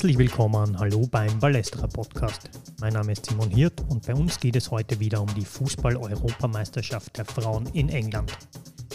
[0.00, 2.48] Herzlich willkommen, hallo beim Ballestra Podcast.
[2.80, 7.18] Mein Name ist Simon Hirt und bei uns geht es heute wieder um die Fußball-Europameisterschaft
[7.18, 8.32] der Frauen in England.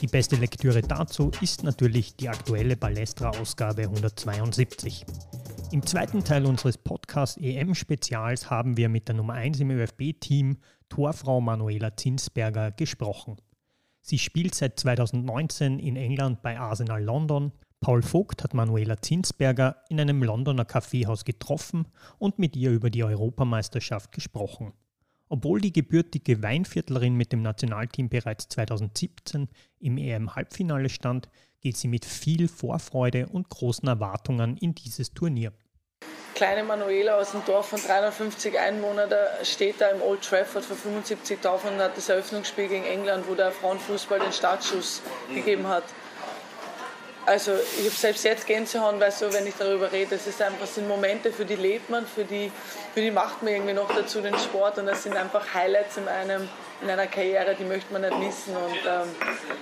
[0.02, 5.06] Die beste Lektüre dazu ist natürlich die aktuelle Ballestra-Ausgabe 172.
[5.72, 10.58] Im zweiten Teil unseres Podcast EM-Spezials haben wir mit der Nummer 1 im ÖFB-Team,
[10.90, 13.38] Torfrau Manuela Zinsberger, gesprochen.
[14.02, 17.52] Sie spielt seit 2019 in England bei Arsenal London
[17.86, 21.86] Paul Vogt hat Manuela Zinsberger in einem Londoner Kaffeehaus getroffen
[22.18, 24.74] und mit ihr über die Europameisterschaft gesprochen.
[25.30, 31.30] Obwohl die gebürtige Weinviertlerin mit dem Nationalteam bereits 2017 im EM-Halbfinale stand,
[31.62, 35.54] geht sie mit viel Vorfreude und großen Erwartungen in dieses Turnier.
[36.34, 39.12] Kleine Manuela aus dem Dorf von 350 Einwohnern
[39.44, 43.52] steht da im Old Trafford für 75.000 und hat das Eröffnungsspiel gegen England, wo der
[43.52, 45.84] Frauenfußball den Startschuss gegeben hat.
[47.26, 50.68] Also ich habe selbst jetzt Gänsehaut, weil so, wenn ich darüber rede, das ist einfach,
[50.68, 52.52] sind Momente, für die lebt man, für die,
[52.94, 54.78] für die macht man irgendwie noch dazu den Sport.
[54.78, 56.48] Und das sind einfach Highlights in, einem,
[56.84, 58.56] in einer Karriere, die möchte man nicht missen.
[58.56, 59.10] Und ähm,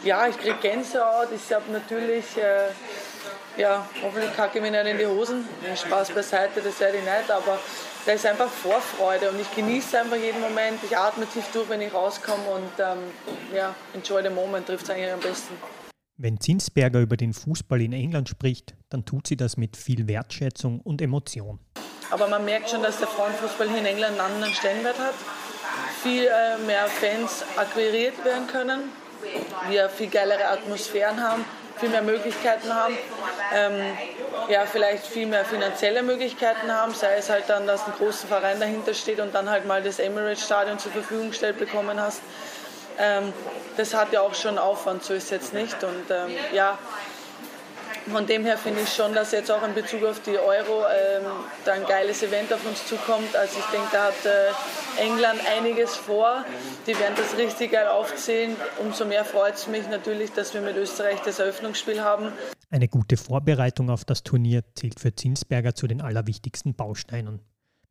[0.04, 4.98] ja, ich kriege Gänsehaut, ich habe natürlich, äh, ja, hoffentlich kacke ich mir nicht in
[4.98, 7.60] die Hosen, Spaß beiseite, das werde ich nicht, aber
[8.06, 9.30] da ist einfach Vorfreude.
[9.30, 12.44] Und ich genieße einfach jeden Moment, ich atme tief durch, wenn ich rauskomme.
[12.50, 14.68] Und ähm, ja, enjoy the moment.
[14.68, 15.83] Trifft es eigentlich am besten.
[16.16, 20.80] Wenn Zinsberger über den Fußball in England spricht, dann tut sie das mit viel Wertschätzung
[20.80, 21.58] und Emotion.
[22.12, 25.16] Aber man merkt schon, dass der Frauenfußball hier in England einen anderen Stellenwert hat.
[26.04, 28.82] Viel äh, mehr Fans akquiriert werden können.
[29.70, 31.44] Wir viel geilere Atmosphären haben,
[31.78, 32.96] viel mehr Möglichkeiten haben.
[33.52, 33.98] Ähm,
[34.50, 38.60] ja, vielleicht viel mehr finanzielle Möglichkeiten haben, sei es halt dann, dass ein großer Verein
[38.60, 42.22] dahinter steht und dann halt mal das Emirates Stadion zur Verfügung gestellt bekommen hast.
[43.00, 43.34] Ähm,
[43.78, 45.84] das hat ja auch schon Aufwand, so ist es jetzt nicht.
[45.84, 46.78] Und ähm, ja,
[48.12, 51.26] von dem her finde ich schon, dass jetzt auch in Bezug auf die Euro ähm,
[51.64, 53.36] da ein geiles Event auf uns zukommt.
[53.36, 56.44] Also ich denke, da hat äh, England einiges vor.
[56.86, 58.56] Die werden das richtig geil aufzählen.
[58.80, 62.34] Umso mehr freut es mich natürlich, dass wir mit Österreich das Eröffnungsspiel haben.
[62.70, 67.40] Eine gute Vorbereitung auf das Turnier zählt für Zinsberger zu den allerwichtigsten Bausteinen.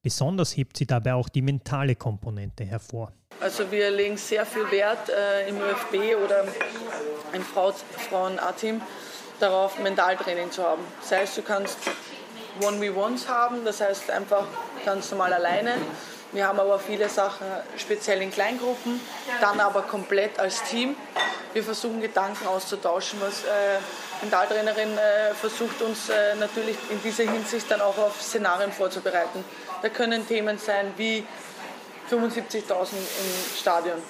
[0.03, 3.13] Besonders hebt sie dabei auch die mentale Komponente hervor.
[3.41, 6.45] Also wir legen sehr viel Wert äh, im ÖFB oder
[7.33, 8.81] im Frauen-A-Team
[9.39, 10.83] darauf, Mentaltraining zu haben.
[11.01, 11.79] Das heißt, du kannst
[12.61, 14.47] One-we-Ones haben, das heißt einfach
[14.85, 15.75] ganz normal alleine.
[16.33, 17.47] Wir haben aber viele Sachen
[17.77, 19.01] speziell in Kleingruppen,
[19.41, 20.97] dann aber komplett als Team.
[21.53, 23.79] Wir versuchen Gedanken auszutauschen, was äh,
[24.23, 29.45] Mentaltrainerin äh, versucht uns äh, natürlich in dieser Hinsicht dann auch auf Szenarien vorzubereiten.
[29.82, 31.26] Da können Themen sein wie
[32.10, 34.03] 75.000 im Stadion.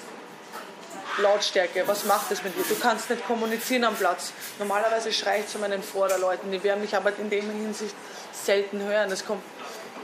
[1.18, 2.64] Lautstärke, was macht das mit dir?
[2.68, 4.32] Du kannst nicht kommunizieren am Platz.
[4.58, 7.94] Normalerweise schreie ich zu meinen Vorderleuten, die werden mich aber in der Hinsicht
[8.32, 9.10] selten hören.
[9.12, 9.42] Es kommt,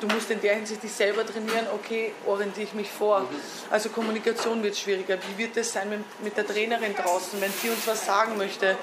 [0.00, 3.26] du musst in der Hinsicht dich selber trainieren, okay, orientiere ich mich vor.
[3.70, 5.16] Also Kommunikation wird schwieriger.
[5.28, 8.76] Wie wird es sein mit, mit der Trainerin draußen, wenn sie uns was sagen möchte?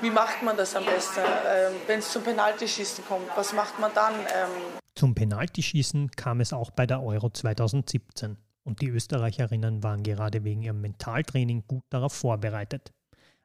[0.00, 1.20] Wie macht man das am besten?
[1.46, 4.14] Ähm, wenn es zum Penaltyschießen kommt, was macht man dann?
[4.14, 10.44] Ähm, zum Penaltyschießen kam es auch bei der Euro 2017 und die Österreicherinnen waren gerade
[10.44, 12.92] wegen ihrem Mentaltraining gut darauf vorbereitet.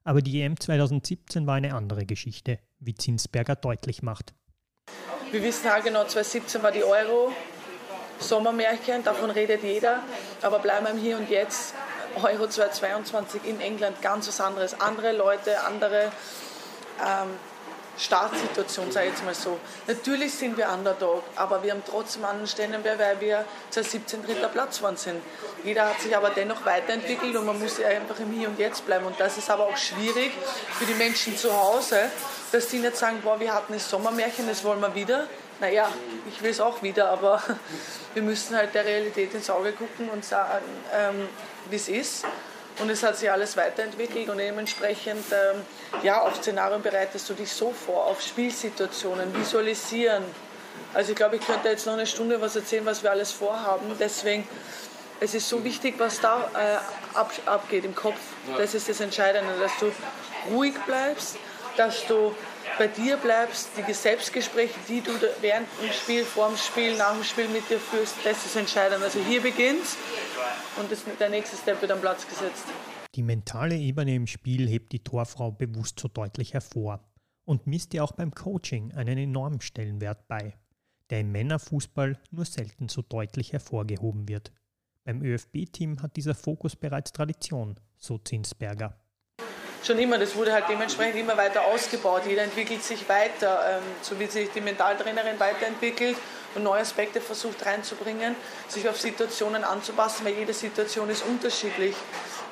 [0.04, 4.34] Aber die EM 2017 war eine andere Geschichte, wie Zinsberger deutlich macht.
[5.32, 7.32] Wir wissen halt genau, 2017 war die Euro,
[8.20, 10.02] Sommermärchen, davon redet jeder,
[10.42, 11.74] aber bleiben wir im Hier und Jetzt.
[12.24, 14.80] Euro 2022 in England ganz was anderes.
[14.80, 16.12] Andere Leute, andere
[17.00, 17.30] ähm,
[17.98, 19.60] Startsituation, sage ich jetzt mal so.
[19.88, 24.82] Natürlich sind wir Underdog, aber wir haben trotzdem einen Stellenwert, weil wir 2017 dritter Platz
[24.82, 25.22] waren sind.
[25.64, 29.06] Jeder hat sich aber dennoch weiterentwickelt und man muss einfach im Hier und Jetzt bleiben.
[29.06, 30.32] Und das ist aber auch schwierig
[30.78, 32.10] für die Menschen zu Hause,
[32.52, 35.28] dass die nicht sagen, boah, wir hatten das Sommermärchen, das wollen wir wieder.
[35.60, 35.90] Naja,
[36.30, 37.42] ich will es auch wieder, aber
[38.14, 41.28] wir müssen halt der Realität ins Auge gucken und sagen, ähm,
[41.70, 42.26] wie es ist.
[42.80, 45.62] Und es hat sich alles weiterentwickelt und dementsprechend, ähm,
[46.04, 50.24] ja, auf Szenarien bereitest du dich so vor, auf Spielsituationen, visualisieren.
[50.94, 53.86] Also ich glaube, ich könnte jetzt noch eine Stunde was erzählen, was wir alles vorhaben.
[54.00, 54.48] Deswegen,
[55.20, 58.20] es ist so wichtig, was da äh, ab, abgeht im Kopf.
[58.58, 59.92] Das ist das Entscheidende, dass du
[60.52, 61.38] ruhig bleibst,
[61.78, 62.36] dass du
[62.78, 67.24] bei dir bleibst, die Selbstgespräche, die du während dem Spiel, vor dem Spiel, nach dem
[67.24, 69.04] Spiel mit dir führst, das ist entscheidend.
[69.04, 69.98] Also hier beginnt's
[70.80, 72.66] und das, der nächste Step wird am Platz gesetzt.
[73.16, 77.04] Die mentale Ebene im Spiel hebt die Torfrau bewusst so deutlich hervor
[77.46, 80.54] und misst ihr auch beim Coaching einen enormen Stellenwert bei,
[81.10, 84.52] der im Männerfußball nur selten so deutlich hervorgehoben wird.
[85.04, 89.00] Beim ÖFB-Team hat dieser Fokus bereits Tradition, so Zinsberger.
[89.84, 90.18] schon immer.
[90.20, 92.24] Das wurde halt dementsprechend immer weiter ausgebaut.
[92.28, 96.18] Jeder entwickelt sich weiter, ähm, so wie sich die Mentaltrainerin weiterentwickelt
[96.58, 98.36] und neue Aspekte versucht reinzubringen,
[98.68, 101.96] sich auf Situationen anzupassen, weil jede Situation ist unterschiedlich.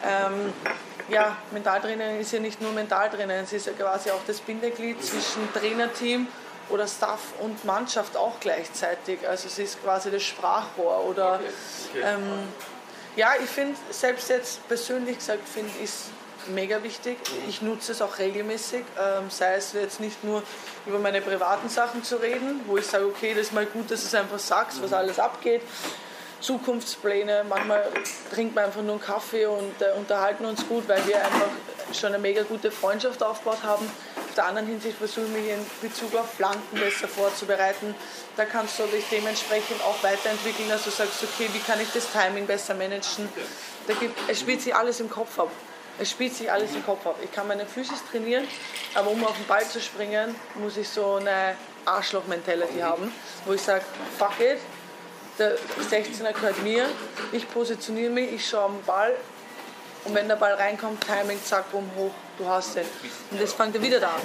[0.04, 0.54] Ähm,
[1.10, 5.52] ja, Mentaltrainerin ist ja nicht nur Mentaltrainerin, sie ist ja quasi auch das Bindeglied zwischen
[5.54, 6.28] Trainerteam
[6.70, 9.28] oder Staff und Mannschaft auch gleichzeitig.
[9.28, 11.40] Also sie ist quasi das Sprachrohr oder
[11.96, 12.48] ähm,
[13.16, 16.06] ja, ich finde selbst jetzt persönlich gesagt finde ich es
[16.50, 17.18] mega wichtig.
[17.48, 20.44] Ich nutze es auch regelmäßig, ähm, sei es jetzt nicht nur
[20.86, 24.02] über meine privaten Sachen zu reden, wo ich sage, okay, das ist mal gut, dass
[24.02, 25.62] du es einfach sagst, was alles abgeht.
[26.42, 27.88] Zukunftspläne, manchmal
[28.32, 31.50] trinken wir einfach nur einen Kaffee und äh, unterhalten uns gut, weil wir einfach
[31.94, 33.86] schon eine mega gute Freundschaft aufgebaut haben.
[34.16, 37.96] Auf der anderen Hinsicht versuche ich mich in Bezug auf Flanken besser vorzubereiten.
[38.36, 42.12] Da kannst du dich dementsprechend auch weiterentwickeln, dass du sagst, okay, wie kann ich das
[42.12, 43.30] Timing besser managen.
[43.88, 45.50] Da gibt, es spielt sich alles im Kopf ab.
[45.98, 47.16] Es spielt sich alles im Kopf ab.
[47.24, 48.46] Ich kann meine Füße trainieren,
[48.94, 51.56] aber um auf den Ball zu springen, muss ich so eine
[51.86, 53.14] Arschloch-Mentality haben,
[53.46, 53.84] wo ich sage,
[54.18, 54.60] fuck it,
[55.40, 55.58] der
[55.90, 56.88] 16er gehört mir,
[57.32, 59.16] ich positioniere mich, ich schaue am Ball
[60.06, 62.84] und wenn der Ball reinkommt, Timing, zack, bumm, hoch, du hast ihn.
[63.32, 64.22] Und das fängt er wieder da an.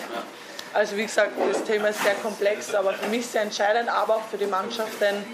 [0.73, 4.29] Also wie gesagt, das Thema ist sehr komplex, aber für mich sehr entscheidend, aber auch
[4.31, 5.25] für die Mannschaft, denn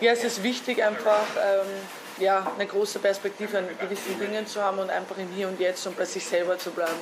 [0.00, 1.66] ja, es ist wichtig einfach, ähm,
[2.18, 5.86] ja, eine große Perspektive an gewissen Dingen zu haben und einfach im Hier und Jetzt
[5.86, 6.98] und bei sich selber zu bleiben.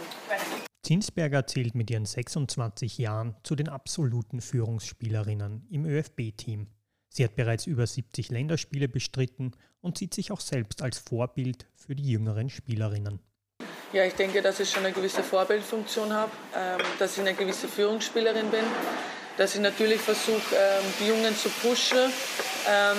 [0.83, 6.69] Zinsberger zählt mit ihren 26 Jahren zu den absoluten Führungsspielerinnen im ÖFB-Team.
[7.09, 11.95] Sie hat bereits über 70 Länderspiele bestritten und sieht sich auch selbst als Vorbild für
[11.95, 13.21] die jüngeren Spielerinnen.
[13.93, 17.67] Ja, ich denke, dass ich schon eine gewisse Vorbildfunktion habe, ähm, dass ich eine gewisse
[17.67, 18.65] Führungsspielerin bin,
[19.37, 22.13] dass ich natürlich versuche, ähm, die Jungen zu pushen,
[22.69, 22.97] ähm,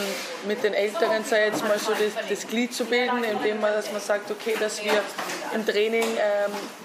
[0.47, 3.91] mit den Älteren sei jetzt mal so das, das Glied zu bilden, indem man, dass
[3.91, 5.01] man sagt, okay, dass wir
[5.53, 6.05] im Training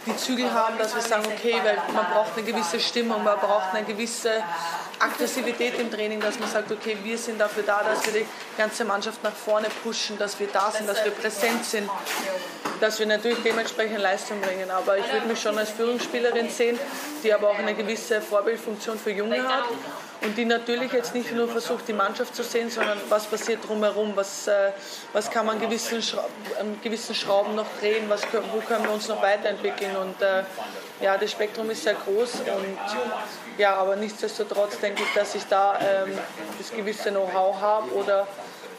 [0.06, 3.75] die Zügel haben, dass wir sagen, okay, weil man braucht eine gewisse Stimmung, man braucht
[3.75, 4.43] eine gewisse
[4.99, 8.26] Aggressivität im Training, dass man sagt, okay, wir sind dafür da, dass wir die
[8.56, 11.90] ganze Mannschaft nach vorne pushen, dass wir da sind, dass wir präsent sind,
[12.81, 14.70] dass wir natürlich dementsprechend Leistung bringen.
[14.70, 16.79] Aber ich würde mich schon als Führungsspielerin sehen,
[17.22, 19.64] die aber auch eine gewisse Vorbildfunktion für Junge hat
[20.26, 24.12] und die natürlich jetzt nicht nur versucht, die Mannschaft zu sehen, sondern was passiert drumherum,
[24.17, 24.73] was, äh,
[25.12, 26.25] was kann man an gewissen, Schra
[26.61, 29.96] an gewissen Schrauben noch drehen, was, wo können wir uns noch weiterentwickeln.
[29.96, 30.43] Und äh,
[31.00, 32.40] ja, das Spektrum ist sehr groß.
[32.40, 32.78] Und,
[33.58, 36.12] ja, aber nichtsdestotrotz denke ich, dass ich da ähm,
[36.58, 38.26] das gewisse Know-how habe oder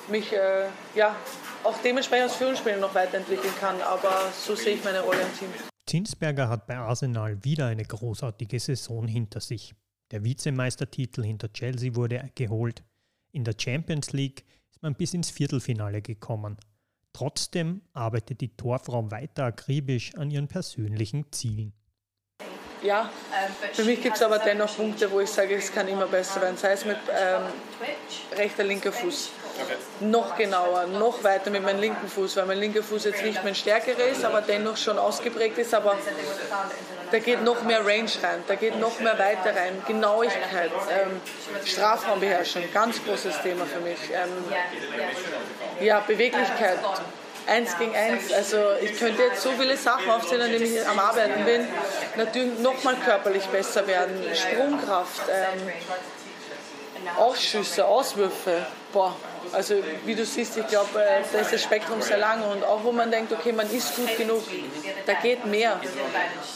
[0.09, 0.65] mich äh,
[0.95, 1.15] ja,
[1.63, 3.81] auch dementsprechend als Führungsspieler noch weiterentwickeln kann.
[3.81, 5.50] Aber so sehe ich meine Rolle im Team.
[5.85, 9.73] Zinsberger hat bei Arsenal wieder eine großartige Saison hinter sich.
[10.12, 12.83] Der Vizemeistertitel hinter Chelsea wurde geholt.
[13.31, 16.57] In der Champions League ist man bis ins Viertelfinale gekommen.
[17.13, 21.74] Trotzdem arbeitet die Torfrau weiter akribisch an ihren persönlichen Zielen.
[22.81, 23.09] Ja,
[23.74, 26.57] für mich gibt es aber dennoch Punkte, wo ich sage, es kann immer besser werden.
[26.57, 27.41] Sei es mit ähm,
[28.38, 29.31] rechter, linker Fuß.
[30.01, 33.56] Noch genauer, noch weiter mit meinem linken Fuß, weil mein linker Fuß jetzt nicht mein
[33.56, 35.74] stärkerer ist, aber dennoch schon ausgeprägt ist.
[35.74, 35.97] Aber
[37.12, 39.81] da geht noch mehr Range rein, da geht noch mehr weiter rein.
[39.88, 41.19] Genauigkeit, ähm,
[41.65, 43.98] Strafraumbeherrschung, ganz großes Thema für mich.
[44.12, 46.77] Ähm, ja, Beweglichkeit,
[47.48, 48.32] eins gegen eins.
[48.32, 51.68] Also ich könnte jetzt so viele Sachen aufzählen, an denen ich am Arbeiten bin.
[52.16, 55.72] Natürlich nochmal körperlich besser werden, Sprungkraft, ähm,
[57.18, 58.66] Ausschüsse, Auswürfe.
[58.92, 59.16] Boah,
[59.54, 59.75] also
[60.06, 62.92] wie du siehst, ich glaube, äh, da ist das Spektrum sehr lang und auch wo
[62.92, 64.44] man denkt, okay, man ist gut genug,
[65.06, 65.80] da geht mehr.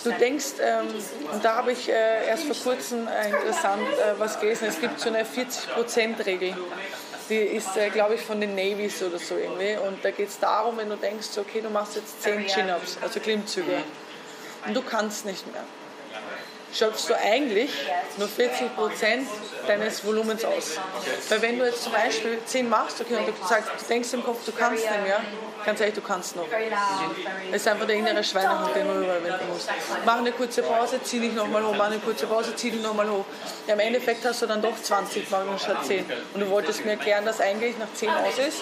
[0.04, 0.88] Du denkst, ähm,
[1.32, 5.00] und da habe ich äh, erst vor kurzem äh, interessant äh, was gelesen, es gibt
[5.00, 6.56] so eine 40%-Regel.
[7.30, 9.78] Die ist, äh, glaube ich, von den Navies oder so irgendwie.
[9.78, 13.20] Und da geht es darum, wenn du denkst, okay, du machst jetzt 10 Chin-Ups, also
[13.20, 13.84] Klimmzüge,
[14.68, 15.63] und du kannst nicht mehr
[16.74, 17.72] schöpfst du eigentlich
[18.18, 19.28] nur 40 Prozent
[19.68, 20.78] deines Volumens aus.
[21.30, 24.24] Weil wenn du jetzt zum Beispiel 10 machst okay, und du, sagst, du denkst im
[24.24, 25.22] Kopf, du kannst nicht mehr,
[25.66, 26.48] ganz ehrlich, du kannst noch.
[27.51, 29.70] Das ist einfach der innere Schweinehund, den du überwinden musst.
[30.06, 33.10] Mach eine kurze Pause, zieh dich nochmal hoch, mach eine kurze Pause, zieh dich nochmal
[33.10, 33.25] hoch.
[33.68, 36.06] Ja, Im Endeffekt hast du dann doch 20 gemacht statt 10.
[36.34, 38.62] Und du wolltest mir erklären, dass eigentlich nach 10 aus ist.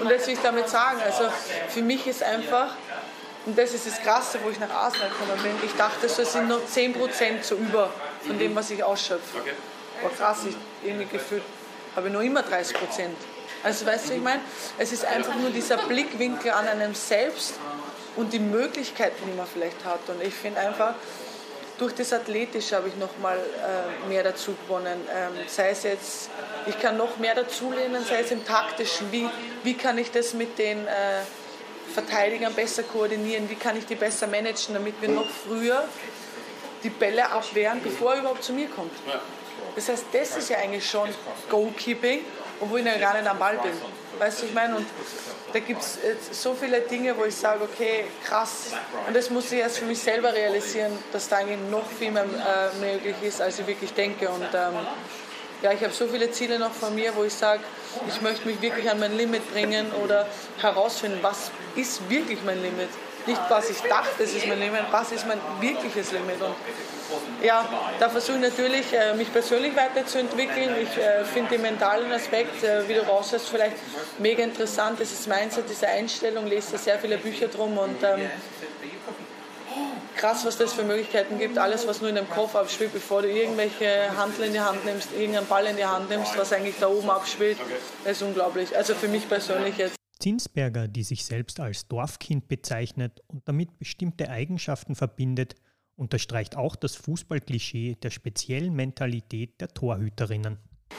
[0.00, 1.00] Und das will ich damit sagen.
[1.04, 1.24] Also
[1.68, 2.74] für mich ist einfach
[3.46, 5.52] und das ist das Krasse, wo ich nach Arsenal gekommen bin.
[5.68, 7.90] Ich dachte, so sind noch 10% so über
[8.26, 9.38] von dem, was ich ausschöpfe.
[9.38, 9.52] Okay.
[10.02, 11.42] War krass, ich irgendwie gefühlt
[11.94, 12.74] habe ich noch immer 30%
[13.62, 14.40] Also weißt du, ich meine,
[14.78, 17.54] es ist einfach nur dieser Blickwinkel an einem selbst
[18.16, 20.00] und die Möglichkeiten, die man vielleicht hat.
[20.08, 20.94] Und ich finde einfach,
[21.78, 25.00] durch das Athletische habe ich noch mal äh, mehr dazu gewonnen.
[25.12, 26.30] Ähm, sei es jetzt,
[26.66, 29.10] ich kann noch mehr dazu lernen, sei es im Taktischen.
[29.10, 29.28] Wie,
[29.64, 31.22] wie kann ich das mit den äh,
[31.94, 35.84] Verteidigern besser koordinieren, wie kann ich die besser managen, damit wir noch früher
[36.82, 38.92] die Bälle abwehren, bevor er überhaupt zu mir kommt.
[39.76, 41.08] Das heißt, das ist ja eigentlich schon
[41.48, 42.20] Goalkeeping,
[42.60, 43.72] obwohl ich ja gar nicht am Ball bin.
[44.18, 44.76] Weißt du, ich meine?
[44.76, 44.86] Und
[45.52, 45.98] da gibt es
[46.32, 48.72] so viele Dinge, wo ich sage, okay, krass.
[49.06, 52.24] Und das muss ich erst für mich selber realisieren, dass da eigentlich noch viel mehr
[52.24, 54.28] äh, möglich ist, als ich wirklich denke.
[54.28, 54.74] Und ähm,
[55.64, 57.62] ja, ich habe so viele Ziele noch von mir, wo ich sage,
[58.06, 60.26] ich möchte mich wirklich an mein Limit bringen oder
[60.60, 62.90] herausfinden, was ist wirklich mein Limit.
[63.26, 66.42] Nicht, was ich dachte, das ist mein Limit, was ist mein wirkliches Limit.
[66.42, 66.54] Und
[67.42, 67.66] ja,
[67.98, 70.76] da versuche ich natürlich, äh, mich persönlich weiterzuentwickeln.
[70.82, 73.76] Ich äh, finde den mentalen Aspekt, äh, wie du raushörst, vielleicht
[74.18, 75.00] mega interessant.
[75.00, 78.28] Das ist Mindset, diese Einstellung, lese da sehr viele Bücher drum und ähm,
[80.24, 81.58] krass, was das für Möglichkeiten gibt.
[81.58, 85.12] Alles, was nur in dem Kopf abspielt, bevor du irgendwelche Handel in die Hand nimmst,
[85.12, 87.58] irgendeinen Ball in die Hand nimmst, was eigentlich da oben abspielt,
[88.06, 88.74] ist unglaublich.
[88.74, 89.96] Also für mich persönlich jetzt.
[90.18, 95.56] Zinsberger, die sich selbst als Dorfkind bezeichnet und damit bestimmte Eigenschaften verbindet,
[95.94, 100.56] unterstreicht auch das Fußballklischee der speziellen Mentalität der Torhüterinnen.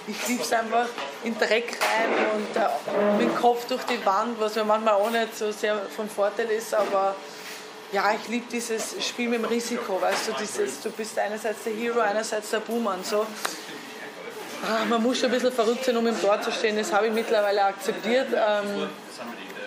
[0.07, 0.87] Ich liebe es einfach
[1.23, 5.09] in Dreck rein und äh, mit dem Kopf durch die Wand, was ja manchmal auch
[5.09, 7.15] nicht so sehr von Vorteil ist, aber
[7.91, 11.73] ja, ich liebe dieses Spiel mit dem Risiko, weißt du, dieses, du bist einerseits der
[11.73, 13.25] Hero, einerseits der Buhmann, so.
[14.63, 17.07] Ah, man muss schon ein bisschen verrückt sein, um im Tor zu stehen, das habe
[17.07, 18.89] ich mittlerweile akzeptiert, ähm,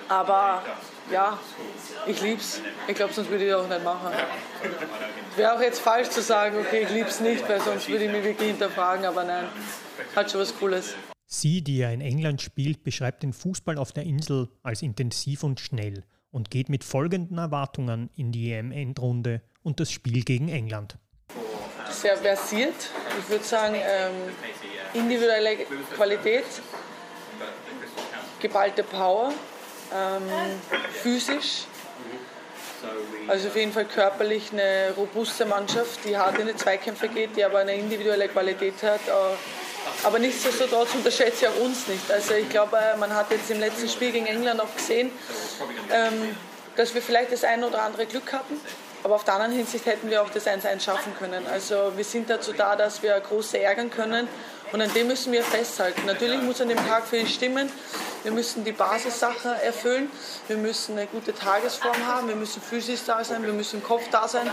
[0.08, 0.62] aber
[1.10, 1.38] ja,
[2.06, 2.60] ich liebe es.
[2.86, 4.12] Ich glaube, sonst würde ich das auch nicht machen.
[5.36, 8.10] Wäre auch jetzt falsch zu sagen, okay, ich liebe es nicht, weil sonst würde ich
[8.10, 9.46] mich wirklich hinterfragen, aber nein,
[10.16, 10.94] hat schon was Cooles.
[11.26, 15.60] Sie, die ja in England spielt, beschreibt den Fußball auf der Insel als intensiv und
[15.60, 20.96] schnell und geht mit folgenden Erwartungen in die EM-Endrunde und das Spiel gegen England.
[21.90, 24.12] Sehr versiert, ich würde sagen, ähm,
[24.94, 25.56] individuelle
[25.94, 26.44] Qualität,
[28.40, 29.32] geballte Power,
[29.92, 30.22] ähm,
[31.02, 31.64] physisch,
[33.26, 37.44] also auf jeden Fall körperlich eine robuste Mannschaft, die hart in die Zweikämpfe geht, die
[37.44, 39.00] aber eine individuelle Qualität hat.
[39.08, 39.10] Äh,
[40.02, 42.10] aber nichtsdestotrotz unterschätze ich auch uns nicht.
[42.10, 45.10] Also ich glaube, äh, man hat jetzt im letzten Spiel gegen England auch gesehen,
[45.92, 46.36] ähm,
[46.76, 48.60] dass wir vielleicht das ein oder andere Glück hatten.
[49.04, 51.46] Aber auf der anderen Hinsicht hätten wir auch das 1-1 schaffen können.
[51.46, 54.26] Also wir sind dazu da, dass wir Große ärgern können.
[54.72, 56.04] Und an dem müssen wir festhalten.
[56.04, 57.70] Natürlich muss an dem Tag ihn stimmen.
[58.22, 60.10] Wir müssen die Basissachen erfüllen.
[60.48, 62.28] Wir müssen eine gute Tagesform haben.
[62.28, 63.42] Wir müssen physisch da sein.
[63.44, 64.50] Wir müssen im Kopf da sein.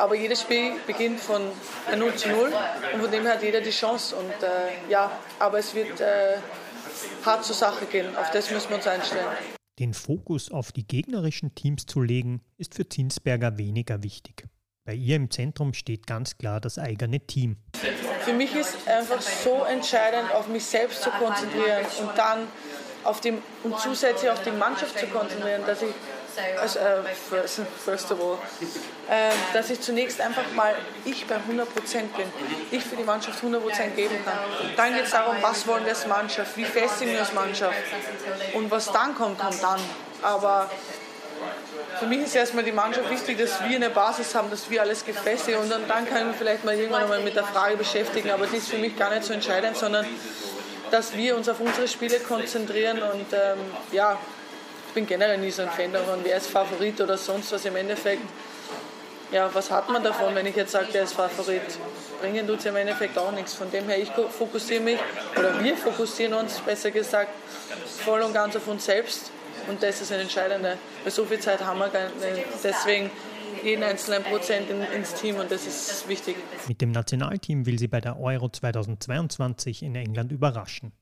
[0.00, 1.42] Aber jedes Spiel beginnt von
[1.94, 2.50] 0 zu 0
[2.94, 4.16] und von dem her hat jeder die Chance.
[4.16, 6.38] Und äh, ja, aber es wird äh,
[7.22, 8.16] hart zur Sache gehen.
[8.16, 9.26] Auf das müssen wir uns einstellen.
[9.78, 14.46] Den Fokus auf die gegnerischen Teams zu legen, ist für Zinsberger weniger wichtig.
[14.86, 17.58] Bei ihr im Zentrum steht ganz klar das eigene Team.
[18.24, 22.48] Für mich ist einfach so entscheidend, auf mich selbst zu konzentrieren und dann
[23.04, 25.94] auf die, und zusätzlich auf die Mannschaft zu konzentrieren, dass ich
[26.60, 27.02] also, äh,
[27.84, 28.38] first, of all,
[29.08, 32.26] äh, dass ich zunächst einfach mal ich bei 100% bin,
[32.70, 34.38] ich für die Mannschaft 100% geben kann.
[34.76, 37.76] Dann geht es darum, was wollen wir als Mannschaft, wie festigen wir als Mannschaft
[38.54, 39.80] und was dann kommt, kommt dann.
[40.22, 40.70] Aber
[41.98, 45.04] für mich ist erstmal die Mannschaft wichtig, dass wir eine Basis haben, dass wir alles
[45.04, 48.30] gefestigt und dann, dann kann ich mich vielleicht mal irgendwann mal mit der Frage beschäftigen,
[48.30, 50.06] aber die ist für mich gar nicht so entscheidend, sondern
[50.90, 53.58] dass wir uns auf unsere Spiele konzentrieren und ähm,
[53.92, 54.18] ja,
[54.88, 57.76] ich bin generell nie so ein Fan davon, wer ist Favorit oder sonst was im
[57.76, 58.22] Endeffekt.
[59.30, 61.62] Ja, was hat man davon, wenn ich jetzt sage, der ist Favorit?
[62.20, 63.54] Bringen tut es im Endeffekt auch nichts.
[63.54, 64.98] Von dem her, ich fokussiere mich,
[65.38, 67.30] oder wir fokussieren uns, besser gesagt,
[68.04, 69.30] voll und ganz auf uns selbst.
[69.68, 70.76] Und das ist das Entscheidende.
[71.04, 72.46] Weil so viel Zeit haben wir gar nicht.
[72.64, 73.08] Deswegen
[73.64, 76.36] jeden einzelnen Prozent in, ins Team und das ist wichtig.
[76.68, 80.92] Mit dem Nationalteam will sie bei der Euro 2022 in England überraschen.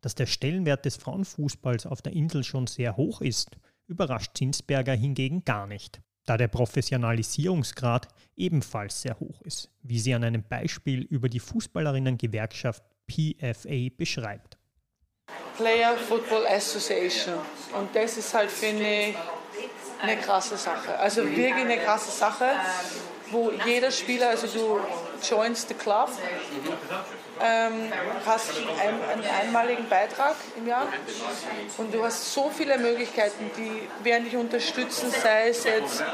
[0.00, 3.50] Dass der Stellenwert des Frauenfußballs auf der Insel schon sehr hoch ist,
[3.86, 10.24] überrascht Zinsberger hingegen gar nicht, da der Professionalisierungsgrad ebenfalls sehr hoch ist, wie sie an
[10.24, 14.58] einem Beispiel über die Fußballerinnen-Gewerkschaft PFA beschreibt.
[15.56, 17.34] Player Football Association.
[17.78, 19.14] Und das ist halt, finde ich,
[20.02, 20.98] eine krasse Sache.
[20.98, 22.50] Also wirklich eine krasse Sache,
[23.30, 24.80] wo jeder Spieler, also du
[25.28, 26.10] joinst the club,
[27.40, 27.92] ähm,
[28.26, 30.86] hast einen, einen einmaligen Beitrag im Jahr
[31.78, 36.04] und du hast so viele Möglichkeiten, die werden dich unterstützen, sei es jetzt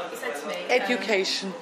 [0.69, 1.53] Education,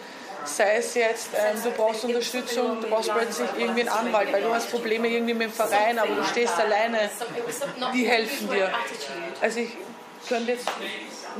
[0.45, 4.53] sei es jetzt, ähm, du brauchst Unterstützung, du brauchst plötzlich irgendwie einen Anwalt, weil du
[4.53, 7.09] hast Probleme irgendwie mit dem Verein, aber du stehst alleine,
[7.93, 8.69] die helfen dir.
[9.41, 9.71] Also ich
[10.27, 10.67] könnte jetzt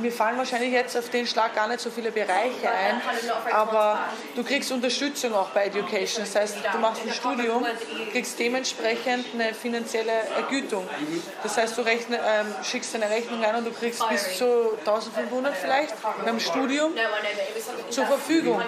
[0.00, 3.00] mir fallen wahrscheinlich jetzt auf den Schlag gar nicht so viele Bereiche ein,
[3.52, 4.00] aber
[4.34, 6.24] du kriegst Unterstützung auch bei Education.
[6.24, 7.64] Das heißt, du machst ein Studium,
[8.12, 10.88] kriegst dementsprechend eine finanzielle Ergütung.
[11.42, 15.56] Das heißt, du rechne, ähm, schickst eine Rechnung ein und du kriegst bis zu 1500
[15.56, 16.92] vielleicht beim Studium
[17.90, 18.62] zur Verfügung.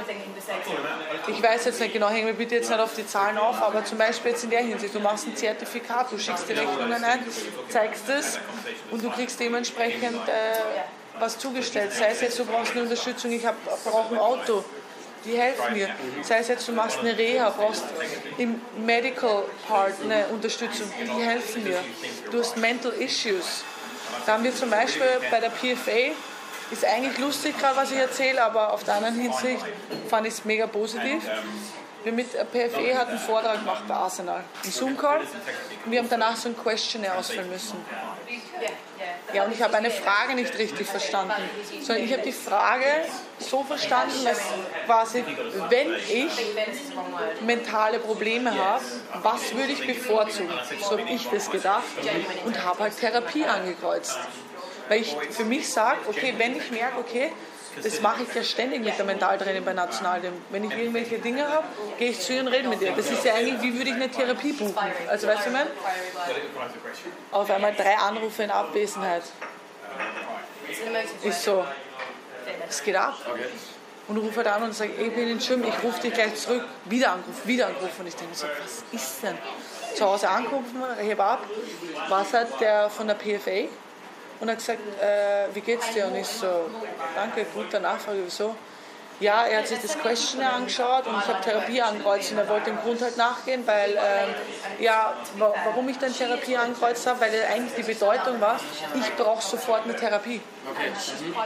[1.28, 3.84] Ich weiß jetzt nicht genau, hängen wir bitte jetzt nicht auf die Zahlen auf, aber
[3.84, 7.20] zum Beispiel jetzt in der Hinsicht, du machst ein Zertifikat, du schickst die Rechnungen ein,
[7.68, 8.38] zeigst es
[8.90, 11.92] und du kriegst dementsprechend äh, was zugestellt.
[11.92, 14.64] Sei es jetzt, du brauchst eine Unterstützung, ich brauche ein Auto,
[15.24, 15.88] die helfen mir.
[16.22, 17.84] Sei es jetzt, du machst eine Reha, brauchst
[18.38, 21.78] im Medical Part eine Unterstützung, die helfen mir.
[22.30, 23.64] Du hast Mental Issues.
[24.26, 26.12] Da haben wir zum Beispiel bei der PFA,
[26.70, 29.64] ist eigentlich lustig gerade, was ich erzähle, aber auf der anderen Hinsicht
[30.08, 31.22] fand ich es mega positiv.
[32.02, 35.20] Wir mit PFE hatten einen Vortrag gemacht bei Arsenal, einen Zoom-Call.
[35.84, 37.76] Und wir haben danach so ein Questionnaire ausfüllen müssen.
[39.32, 41.32] Ja, und ich habe eine Frage nicht richtig verstanden.
[41.80, 42.86] Sondern ich habe die Frage
[43.38, 44.40] so verstanden, dass
[44.86, 45.24] quasi,
[45.68, 46.32] wenn ich
[47.42, 48.84] mentale Probleme habe,
[49.22, 50.52] was würde ich bevorzugen?
[50.80, 51.84] So habe ich das gedacht
[52.44, 54.18] und habe halt Therapie angekreuzt.
[54.88, 57.32] Weil ich für mich sage, okay, wenn ich merke, okay,
[57.82, 60.32] das mache ich ja ständig mit der Mentaltraining bei Nationalteam.
[60.50, 61.64] Wenn ich irgendwelche Dinge habe,
[61.98, 62.92] gehe ich zu ihr und rede mit ihr.
[62.92, 64.74] Das ist ja eigentlich, wie würde ich eine Therapie buchen?
[65.08, 65.70] Also weißt du, ich meine?
[67.30, 69.22] Auf einmal drei Anrufe in Abwesenheit.
[71.22, 71.64] Ist so,
[72.68, 73.14] es geht ab.
[74.08, 76.64] Und rufe halt an und sage, ich bin in Schirm, ich rufe dich gleich zurück.
[76.86, 78.00] Wieder angerufen, wieder angerufen.
[78.00, 79.38] Und ich denke so, was ist denn?
[79.94, 81.44] Zu Hause angerufen, hebe ab,
[82.08, 83.68] war es halt der von der PFA
[84.40, 86.06] und hat gesagt, äh, wie geht's dir?
[86.06, 86.70] Und ich so,
[87.14, 88.56] danke, gute Nachfrage, wieso?
[89.20, 92.70] Ja, er hat sich das Questionnaire angeschaut und ich habe Therapie angekreuzt und er wollte
[92.70, 94.34] dem Grund halt nachgehen, weil, ähm,
[94.78, 98.58] ja, warum ich dann Therapie angekreuzt habe, weil eigentlich die Bedeutung war,
[98.98, 100.40] ich brauche sofort eine Therapie.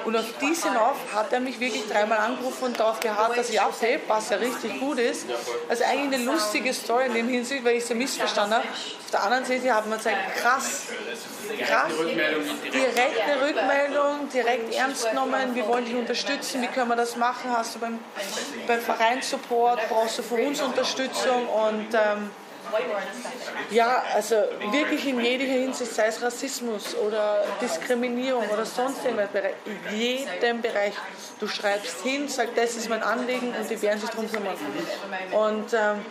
[0.04, 3.60] Und auf diesen auf hat er mich wirklich dreimal angerufen und darauf geharrt, dass ich
[3.60, 5.26] abhebe, was ja richtig gut ist.
[5.68, 8.68] Also eigentlich eine lustige Story in dem Hinsicht, weil ich sie missverstanden habe.
[8.68, 10.86] Auf der anderen Seite hat man gesagt, krass,
[11.58, 11.92] krass,
[12.72, 17.76] direkte Rückmeldung, direkt ernst genommen, wir wollen dich unterstützen, wie können wir das machen, hast
[17.76, 17.98] du beim,
[18.66, 21.46] beim Vereinssupport, brauchst du von uns Unterstützung?
[21.48, 22.30] Und ähm,
[23.70, 24.36] ja, also
[24.70, 29.28] wirklich in jeder Hinsicht, sei es Rassismus oder Diskriminierung oder sonst irgendwas,
[29.64, 30.94] in jedem Bereich.
[31.40, 34.56] Du schreibst hin, sagst, das ist mein Anliegen und die werden sich darum kümmern.
[35.32, 36.04] Und ähm,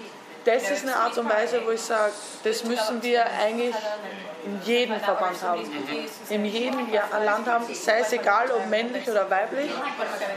[0.45, 2.11] das ist eine Art und Weise, wo ich sage,
[2.43, 3.75] das müssen wir eigentlich
[4.45, 5.61] in jedem Verband haben.
[6.29, 6.87] In jedem
[7.25, 9.71] Land haben, sei es egal, ob männlich oder weiblich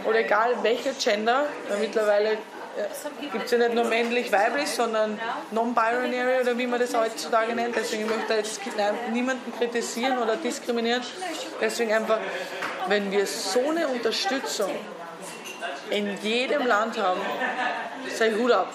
[0.05, 5.19] oder egal welcher Gender, weil mittlerweile äh, gibt es ja nicht nur männlich, weiblich, sondern
[5.51, 7.75] non-binary oder wie man das heutzutage nennt.
[7.75, 8.61] Deswegen möchte ich jetzt
[9.12, 11.03] niemanden kritisieren oder diskriminieren.
[11.61, 12.19] Deswegen einfach,
[12.88, 14.71] wenn wir so eine Unterstützung
[15.90, 17.21] in jedem Land haben,
[18.14, 18.69] sei Hut ab.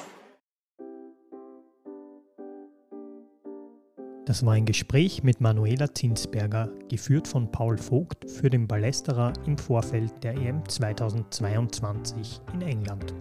[4.32, 9.58] Das war ein Gespräch mit Manuela Zinsberger, geführt von Paul Vogt für den Ballesterer im
[9.58, 13.13] Vorfeld der EM 2022 in England.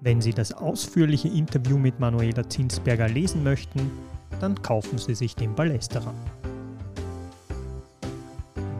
[0.00, 3.88] Wenn Sie das ausführliche Interview mit Manuela Zinsberger lesen möchten,
[4.40, 6.12] dann kaufen Sie sich den Ballesterer.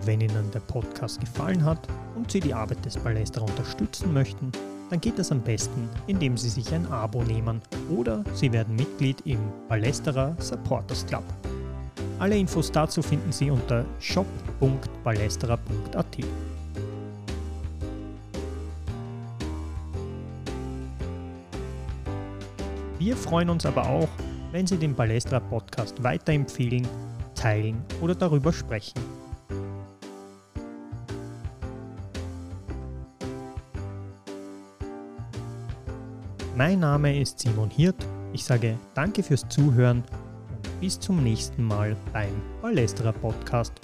[0.04, 4.50] Wenn Ihnen der Podcast gefallen hat und Sie die Arbeit des Ballesterer unterstützen möchten,
[4.90, 9.20] dann geht das am besten, indem Sie sich ein Abo nehmen oder Sie werden Mitglied
[9.26, 11.24] im Ballesterer Supporters Club.
[12.18, 16.18] Alle Infos dazu finden Sie unter shop.ballesterer.at.
[22.98, 24.08] Wir freuen uns aber auch,
[24.50, 26.88] wenn Sie den Ballesterer Podcast weiterempfehlen,
[27.36, 29.17] teilen oder darüber sprechen.
[36.58, 38.04] Mein Name ist Simon Hirt.
[38.32, 40.02] Ich sage danke fürs Zuhören
[40.50, 43.74] und bis zum nächsten Mal beim Ballesterer Podcast.